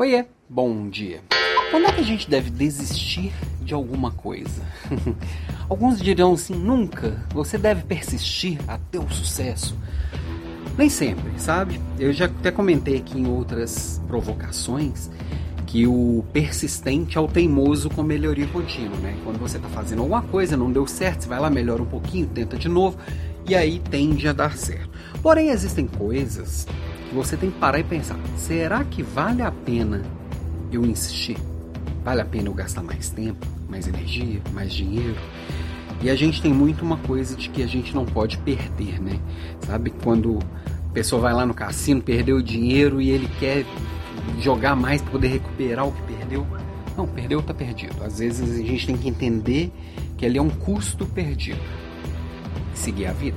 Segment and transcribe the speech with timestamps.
[0.00, 1.20] Oiê, bom dia.
[1.70, 4.62] Quando é que a gente deve desistir de alguma coisa?
[5.68, 7.22] Alguns dirão assim: nunca.
[7.34, 9.76] Você deve persistir até o sucesso.
[10.78, 11.78] Nem sempre, sabe?
[11.98, 15.10] Eu já até comentei aqui em outras provocações
[15.66, 19.18] que o persistente é o teimoso com melhoria contínua, né?
[19.22, 22.26] Quando você está fazendo alguma coisa, não deu certo, você vai lá, melhora um pouquinho,
[22.26, 22.96] tenta de novo
[23.46, 24.88] e aí tende a dar certo.
[25.20, 26.66] Porém, existem coisas
[27.10, 30.02] que você tem que parar e pensar: será que vale a pena
[30.72, 31.36] eu insistir?
[32.04, 35.16] Vale a pena eu gastar mais tempo, mais energia, mais dinheiro?
[36.00, 39.18] E a gente tem muito uma coisa de que a gente não pode perder, né?
[39.66, 40.38] Sabe quando
[40.88, 43.66] a pessoa vai lá no cassino, perdeu o dinheiro e ele quer
[44.40, 46.46] jogar mais para poder recuperar o que perdeu?
[46.96, 48.02] Não, perdeu tá perdido.
[48.02, 49.70] Às vezes a gente tem que entender
[50.16, 51.60] que ali é um custo perdido.
[52.72, 53.36] Seguir a vida.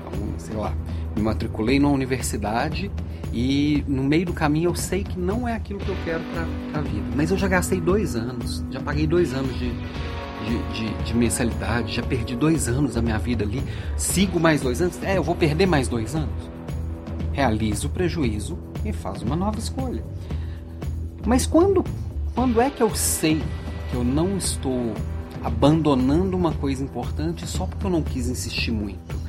[0.00, 0.74] Então, sei lá,
[1.16, 2.90] me matriculei numa universidade
[3.32, 6.22] e no meio do caminho eu sei que não é aquilo que eu quero
[6.70, 7.06] para a vida.
[7.16, 11.94] Mas eu já gastei dois anos, já paguei dois anos de, de, de, de, mensalidade,
[11.94, 13.62] já perdi dois anos da minha vida ali.
[13.96, 15.02] Sigo mais dois anos?
[15.02, 16.50] É, eu vou perder mais dois anos.
[17.32, 20.04] Realizo o prejuízo e faço uma nova escolha.
[21.24, 21.84] Mas quando,
[22.34, 23.40] quando é que eu sei
[23.90, 24.92] que eu não estou
[25.42, 29.22] abandonando uma coisa importante só porque eu não quis insistir muito?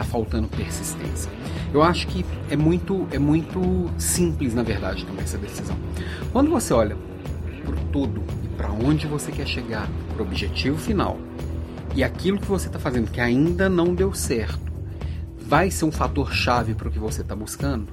[0.00, 1.30] Tá faltando persistência.
[1.74, 3.60] Eu acho que é muito, é muito
[3.98, 5.76] simples, na verdade, tomar essa decisão.
[6.32, 6.96] Quando você olha
[7.66, 11.18] por tudo e para onde você quer chegar, para o objetivo final,
[11.94, 14.72] e aquilo que você está fazendo que ainda não deu certo,
[15.38, 17.88] vai ser um fator chave para o que você está buscando,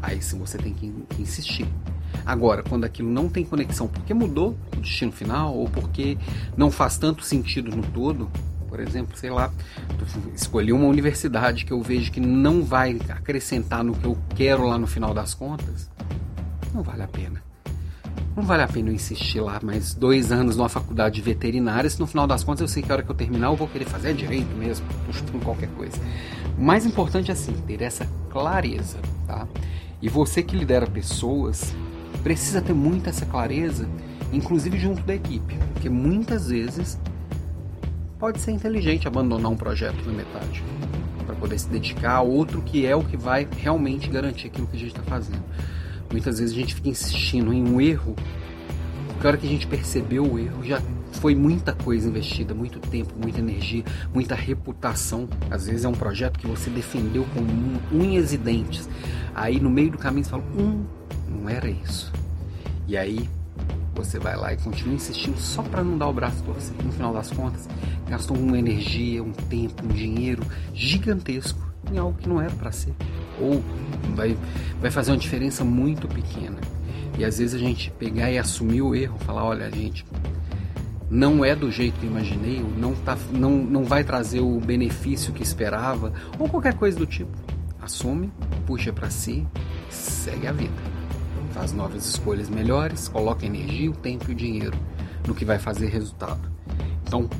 [0.00, 1.68] aí sim você tem que insistir.
[2.24, 6.16] Agora, quando aquilo não tem conexão porque mudou o destino final ou porque
[6.56, 8.30] não faz tanto sentido no todo,
[8.74, 9.52] por exemplo, sei lá,
[10.34, 14.76] escolhi uma universidade que eu vejo que não vai acrescentar no que eu quero lá
[14.76, 15.88] no final das contas,
[16.74, 17.40] não vale a pena.
[18.34, 22.00] Não vale a pena eu insistir lá mais dois anos numa faculdade de veterinária, se
[22.00, 23.84] no final das contas eu sei que a hora que eu terminar eu vou querer
[23.84, 24.84] fazer direito mesmo,
[25.30, 25.96] tô qualquer coisa.
[26.58, 29.46] O mais importante é assim, ter essa clareza, tá?
[30.02, 31.72] E você que lidera pessoas,
[32.24, 33.88] precisa ter muita essa clareza,
[34.32, 36.98] inclusive junto da equipe, porque muitas vezes
[38.24, 40.64] pode ser inteligente abandonar um projeto na metade
[41.26, 44.76] para poder se dedicar a outro que é o que vai realmente garantir aquilo que
[44.76, 45.44] a gente está fazendo.
[46.10, 48.16] Muitas vezes a gente fica insistindo em um erro,
[49.08, 50.80] porque a hora que a gente percebeu o erro já
[51.12, 55.28] foi muita coisa investida, muito tempo, muita energia, muita reputação.
[55.50, 58.88] Às vezes é um projeto que você defendeu com unhas e dentes.
[59.34, 60.82] Aí no meio do caminho você fala, hum,
[61.28, 62.10] não era isso.
[62.88, 63.28] E aí
[63.94, 66.74] você vai lá e continua insistindo só para não dar o braço torcer.
[66.84, 67.68] No final das contas,
[68.08, 71.58] gastou uma energia, um tempo, um dinheiro gigantesco
[71.92, 72.94] em algo que não era para ser.
[73.40, 73.62] Ou
[74.14, 74.36] vai,
[74.80, 76.58] vai fazer uma diferença muito pequena.
[77.18, 80.04] E às vezes a gente pegar e assumir o erro, falar, olha, gente,
[81.08, 85.42] não é do jeito que imaginei, não, tá, não, não vai trazer o benefício que
[85.42, 87.30] esperava, ou qualquer coisa do tipo.
[87.80, 88.32] Assume,
[88.66, 89.46] puxa para si,
[89.90, 90.93] segue a vida
[91.54, 94.76] faz novas escolhas melhores, coloca energia, o tempo e o dinheiro
[95.26, 96.50] no que vai fazer resultado.
[97.06, 97.30] Então,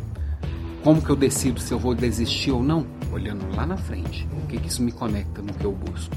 [0.85, 2.87] como que eu decido se eu vou desistir ou não?
[3.13, 6.15] Olhando lá na frente, o que, que isso me conecta no que eu busco?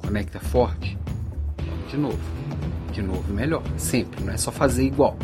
[0.00, 0.96] Conecta forte?
[1.90, 2.18] De novo.
[2.92, 3.62] De novo melhor.
[3.76, 5.16] Sempre, não é só fazer igual.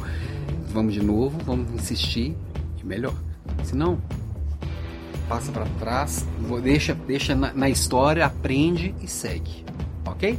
[0.73, 2.37] Vamos de novo, vamos insistir
[2.81, 3.15] e melhor.
[3.63, 3.99] Se não,
[5.29, 6.27] passa para trás,
[6.63, 9.65] deixa, deixa na, na história, aprende e segue.
[10.05, 10.39] Ok?